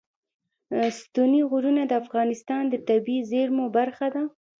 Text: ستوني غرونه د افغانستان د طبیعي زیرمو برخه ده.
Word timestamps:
ستوني 0.99 1.41
غرونه 1.51 1.83
د 1.87 1.93
افغانستان 2.03 2.63
د 2.69 2.75
طبیعي 2.87 3.21
زیرمو 3.31 3.65
برخه 3.77 4.07
ده. 4.13 4.23